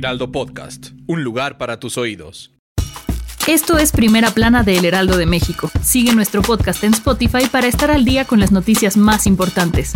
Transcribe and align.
Heraldo 0.00 0.32
Podcast, 0.32 0.92
un 1.06 1.22
lugar 1.24 1.58
para 1.58 1.78
tus 1.78 1.98
oídos. 1.98 2.52
Esto 3.46 3.76
es 3.76 3.92
Primera 3.92 4.30
Plana 4.30 4.62
de 4.62 4.78
El 4.78 4.86
Heraldo 4.86 5.18
de 5.18 5.26
México. 5.26 5.70
Sigue 5.82 6.14
nuestro 6.14 6.40
podcast 6.40 6.82
en 6.84 6.94
Spotify 6.94 7.48
para 7.52 7.66
estar 7.66 7.90
al 7.90 8.06
día 8.06 8.24
con 8.24 8.40
las 8.40 8.50
noticias 8.50 8.96
más 8.96 9.26
importantes. 9.26 9.92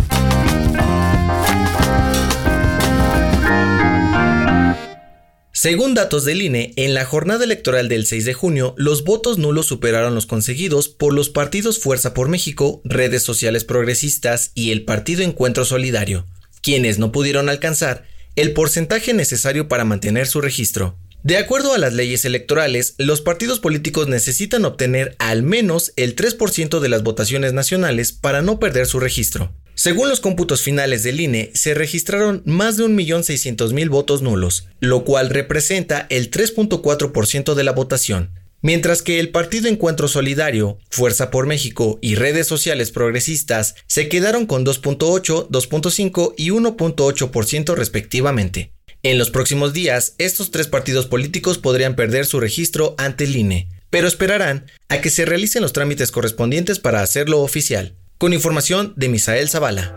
Según 5.53 5.95
datos 5.95 6.27
del 6.27 6.43
INE, 6.43 6.75
en 6.77 6.93
la 6.93 7.07
jornada 7.07 7.43
electoral 7.45 7.89
del 7.89 8.05
6 8.05 8.27
de 8.27 8.35
junio, 8.35 8.75
los 8.77 9.05
votos 9.05 9.39
nulos 9.39 9.65
superaron 9.65 10.15
los 10.15 10.27
conseguidos 10.27 10.91
por 10.91 11.15
los 11.15 11.31
partidos 11.31 11.79
Fuerza 11.79 12.13
por 12.13 12.29
México, 12.29 12.83
redes 12.85 13.23
sociales 13.23 13.65
progresistas 13.65 14.53
y 14.55 14.71
el 14.71 14.85
Partido 14.85 15.23
Encuentro 15.23 15.65
Solidario, 15.65 16.27
quienes 16.61 16.99
no 16.99 17.11
pudieron 17.11 17.49
alcanzar 17.49 18.05
el 18.37 18.53
porcentaje 18.53 19.15
necesario 19.15 19.69
para 19.69 19.85
mantener 19.85 20.27
su 20.27 20.41
registro. 20.41 20.97
De 21.25 21.39
acuerdo 21.39 21.73
a 21.73 21.79
las 21.79 21.95
leyes 21.95 22.27
electorales, 22.27 22.95
los 22.99 23.23
partidos 23.23 23.59
políticos 23.59 24.09
necesitan 24.09 24.67
obtener 24.67 25.17
al 25.19 25.43
menos 25.43 25.95
el 25.97 26.17
3% 26.17 26.81
de 26.81 26.89
las 26.91 27.03
votaciones 27.03 27.55
nacionales 27.55 28.13
para 28.13 28.43
no 28.43 28.59
perder 28.59 28.85
su 28.85 29.01
registro. 29.01 29.51
Según 29.75 30.11
los 30.11 30.21
cómputos 30.21 30.61
finales 30.61 31.03
del 31.03 31.21
INE, 31.21 31.51
se 31.55 31.73
registraron 31.73 32.43
más 32.45 32.77
de 32.77 32.85
1.600.000 32.85 33.89
votos 33.89 34.21
nulos, 34.21 34.69
lo 34.81 35.05
cual 35.05 35.31
representa 35.31 36.07
el 36.11 36.31
3.4% 36.31 37.55
de 37.55 37.65
la 37.65 37.73
votación, 37.73 38.31
mientras 38.65 39.03
que 39.03 39.21
el 39.21 39.29
Partido 39.29 39.69
Encuentro 39.69 40.09
Solidario, 40.09 40.79
Fuerza 40.91 41.31
por 41.31 41.47
México 41.47 41.99
y 42.01 42.17
redes 42.17 42.49
sociales 42.49 42.91
progresistas 42.91 43.77
se 43.87 44.09
quedaron 44.09 44.47
con 44.47 44.65
2.8, 44.65 45.49
2.5 45.49 46.35
y 46.37 46.49
1.8% 46.49 47.75
respectivamente. 47.77 48.73
En 49.05 49.19
los 49.19 49.31
próximos 49.31 49.75
días, 49.75 50.15
estos 50.17 50.51
tres 50.51 50.67
partidos 50.67 51.07
políticos 51.07 51.59
podrían 51.59 51.95
perder 51.95 52.25
su 52.25 52.41
registro 52.41 52.95
ante 52.97 53.25
el 53.25 53.37
INE, 53.37 53.69
pero 53.91 54.09
esperarán 54.09 54.65
a 54.89 55.03
que 55.03 55.11
se 55.11 55.27
realicen 55.27 55.61
los 55.61 55.75
trámites 55.75 56.11
correspondientes 56.11 56.81
para 56.81 57.03
hacerlo 57.03 57.43
oficial 57.43 57.95
con 58.17 58.33
información 58.33 58.95
de 58.97 59.09
Misael 59.11 59.51
Zavala. 59.51 59.95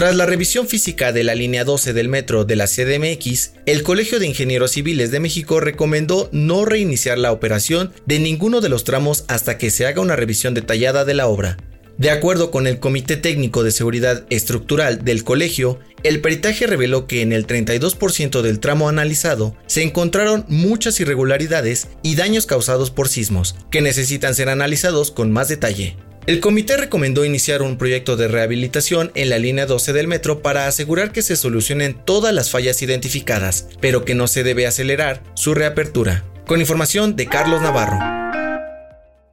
Tras 0.00 0.16
la 0.16 0.24
revisión 0.24 0.66
física 0.66 1.12
de 1.12 1.24
la 1.24 1.34
línea 1.34 1.62
12 1.62 1.92
del 1.92 2.08
metro 2.08 2.46
de 2.46 2.56
la 2.56 2.66
CDMX, 2.66 3.52
el 3.66 3.82
Colegio 3.82 4.18
de 4.18 4.26
Ingenieros 4.26 4.70
Civiles 4.70 5.10
de 5.10 5.20
México 5.20 5.60
recomendó 5.60 6.30
no 6.32 6.64
reiniciar 6.64 7.18
la 7.18 7.32
operación 7.32 7.92
de 8.06 8.18
ninguno 8.18 8.62
de 8.62 8.70
los 8.70 8.84
tramos 8.84 9.26
hasta 9.28 9.58
que 9.58 9.68
se 9.68 9.84
haga 9.84 10.00
una 10.00 10.16
revisión 10.16 10.54
detallada 10.54 11.04
de 11.04 11.12
la 11.12 11.26
obra. 11.26 11.58
De 11.98 12.10
acuerdo 12.10 12.50
con 12.50 12.66
el 12.66 12.78
Comité 12.78 13.18
Técnico 13.18 13.62
de 13.62 13.72
Seguridad 13.72 14.24
Estructural 14.30 15.04
del 15.04 15.22
colegio, 15.22 15.80
el 16.02 16.22
peritaje 16.22 16.66
reveló 16.66 17.06
que 17.06 17.20
en 17.20 17.34
el 17.34 17.46
32% 17.46 18.40
del 18.40 18.58
tramo 18.58 18.88
analizado 18.88 19.54
se 19.66 19.82
encontraron 19.82 20.46
muchas 20.48 20.98
irregularidades 21.00 21.88
y 22.02 22.14
daños 22.14 22.46
causados 22.46 22.90
por 22.90 23.10
sismos, 23.10 23.54
que 23.70 23.82
necesitan 23.82 24.34
ser 24.34 24.48
analizados 24.48 25.10
con 25.10 25.30
más 25.30 25.48
detalle. 25.48 25.98
El 26.30 26.38
comité 26.38 26.76
recomendó 26.76 27.24
iniciar 27.24 27.60
un 27.60 27.76
proyecto 27.76 28.16
de 28.16 28.28
rehabilitación 28.28 29.10
en 29.16 29.30
la 29.30 29.38
línea 29.40 29.66
12 29.66 29.92
del 29.92 30.06
metro 30.06 30.42
para 30.42 30.68
asegurar 30.68 31.10
que 31.10 31.22
se 31.22 31.34
solucionen 31.34 31.96
todas 32.04 32.32
las 32.32 32.50
fallas 32.50 32.82
identificadas, 32.82 33.66
pero 33.80 34.04
que 34.04 34.14
no 34.14 34.28
se 34.28 34.44
debe 34.44 34.64
acelerar 34.64 35.24
su 35.34 35.54
reapertura. 35.54 36.24
Con 36.46 36.60
información 36.60 37.16
de 37.16 37.26
Carlos 37.26 37.62
Navarro. 37.62 37.98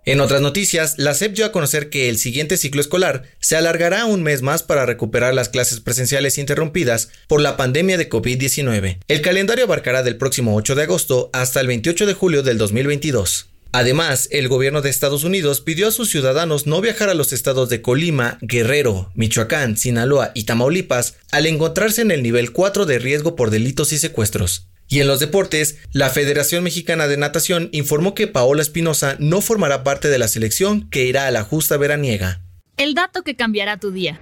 En 0.05 0.21
otras 0.21 0.41
noticias, 0.41 0.95
la 0.97 1.13
SEP 1.13 1.35
dio 1.35 1.45
a 1.45 1.51
conocer 1.51 1.91
que 1.91 2.09
el 2.09 2.17
siguiente 2.17 2.57
ciclo 2.57 2.81
escolar 2.81 3.25
se 3.39 3.55
alargará 3.55 4.05
un 4.05 4.23
mes 4.23 4.41
más 4.41 4.63
para 4.63 4.87
recuperar 4.87 5.35
las 5.35 5.49
clases 5.49 5.81
presenciales 5.81 6.39
interrumpidas 6.39 7.09
por 7.27 7.41
la 7.41 7.57
pandemia 7.57 7.99
de 7.99 8.09
COVID-19. 8.09 8.97
El 9.07 9.21
calendario 9.21 9.65
abarcará 9.65 10.01
del 10.01 10.17
próximo 10.17 10.55
8 10.55 10.73
de 10.73 10.81
agosto 10.81 11.29
hasta 11.31 11.61
el 11.61 11.67
28 11.67 12.07
de 12.07 12.13
julio 12.15 12.41
del 12.41 12.57
2022. 12.57 13.49
Además, 13.71 14.27
el 14.31 14.47
gobierno 14.47 14.81
de 14.81 14.89
Estados 14.89 15.23
Unidos 15.23 15.61
pidió 15.61 15.87
a 15.87 15.91
sus 15.91 16.09
ciudadanos 16.09 16.67
no 16.67 16.81
viajar 16.81 17.09
a 17.09 17.13
los 17.13 17.33
estados 17.33 17.69
de 17.69 17.81
Colima, 17.81 18.37
Guerrero, 18.41 19.11
Michoacán, 19.15 19.77
Sinaloa 19.77 20.31
y 20.33 20.43
Tamaulipas 20.43 21.15
al 21.31 21.45
encontrarse 21.45 22.01
en 22.01 22.11
el 22.11 22.23
nivel 22.23 22.51
4 22.51 22.85
de 22.85 22.99
riesgo 22.99 23.35
por 23.35 23.49
delitos 23.49 23.93
y 23.93 23.97
secuestros. 23.97 24.69
Y 24.89 25.01
en 25.01 25.07
los 25.07 25.19
deportes, 25.19 25.77
la 25.91 26.09
Federación 26.09 26.63
Mexicana 26.63 27.07
de 27.07 27.17
Natación 27.17 27.69
informó 27.73 28.15
que 28.15 28.27
Paola 28.27 28.61
Espinosa 28.61 29.17
no 29.19 29.41
formará 29.41 29.83
parte 29.83 30.07
de 30.07 30.17
la 30.17 30.29
selección 30.29 30.89
que 30.89 31.05
irá 31.05 31.27
a 31.27 31.31
la 31.31 31.43
justa 31.43 31.75
veraniega. 31.75 32.41
El 32.77 32.93
dato 32.93 33.23
que 33.23 33.35
cambiará 33.35 33.79
tu 33.79 33.91
día. 33.91 34.21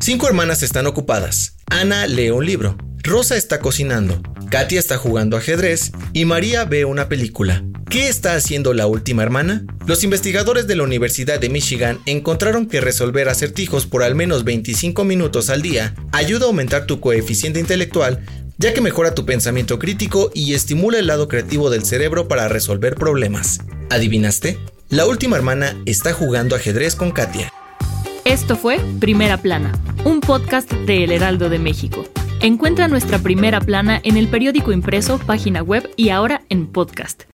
Cinco 0.00 0.26
hermanas 0.26 0.62
están 0.62 0.86
ocupadas. 0.86 1.56
Ana 1.70 2.06
lee 2.06 2.30
un 2.30 2.44
libro, 2.44 2.76
Rosa 3.02 3.36
está 3.36 3.60
cocinando, 3.60 4.20
Katia 4.52 4.78
está 4.78 4.98
jugando 4.98 5.38
ajedrez 5.38 5.92
y 6.12 6.26
María 6.26 6.66
ve 6.66 6.84
una 6.84 7.08
película. 7.08 7.64
¿Qué 7.88 8.08
está 8.08 8.34
haciendo 8.34 8.74
la 8.74 8.86
última 8.86 9.22
hermana? 9.22 9.64
Los 9.86 10.04
investigadores 10.04 10.66
de 10.66 10.76
la 10.76 10.82
Universidad 10.82 11.40
de 11.40 11.48
Michigan 11.48 12.00
encontraron 12.04 12.66
que 12.66 12.82
resolver 12.82 13.30
acertijos 13.30 13.86
por 13.86 14.02
al 14.02 14.14
menos 14.14 14.44
25 14.44 15.04
minutos 15.04 15.48
al 15.48 15.62
día 15.62 15.94
ayuda 16.12 16.44
a 16.44 16.48
aumentar 16.48 16.84
tu 16.84 17.00
coeficiente 17.00 17.60
intelectual 17.60 18.26
ya 18.58 18.74
que 18.74 18.82
mejora 18.82 19.14
tu 19.14 19.24
pensamiento 19.24 19.78
crítico 19.78 20.30
y 20.34 20.52
estimula 20.52 20.98
el 20.98 21.06
lado 21.06 21.28
creativo 21.28 21.70
del 21.70 21.86
cerebro 21.86 22.28
para 22.28 22.46
resolver 22.48 22.94
problemas. 22.94 23.60
¿Adivinaste? 23.88 24.58
La 24.90 25.06
última 25.06 25.38
hermana 25.38 25.82
está 25.86 26.12
jugando 26.12 26.56
ajedrez 26.56 26.94
con 26.94 27.10
Katia. 27.12 27.50
Esto 28.26 28.56
fue 28.56 28.78
Primera 29.00 29.38
Plana, 29.38 29.72
un 30.04 30.20
podcast 30.20 30.70
de 30.70 31.04
El 31.04 31.12
Heraldo 31.12 31.48
de 31.48 31.58
México. 31.58 32.04
Encuentra 32.42 32.88
nuestra 32.88 33.20
primera 33.20 33.60
plana 33.60 34.00
en 34.02 34.16
el 34.16 34.26
periódico 34.26 34.72
impreso, 34.72 35.20
página 35.20 35.62
web 35.62 35.88
y 35.96 36.08
ahora 36.08 36.42
en 36.48 36.66
podcast. 36.66 37.31